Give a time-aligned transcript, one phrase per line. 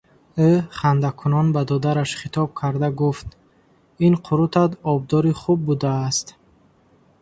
[0.49, 3.27] Ӯ хандакунон ба додараш хитоб карда гуфт:–
[4.05, 6.27] Ин қурутат обдори хуб будааст.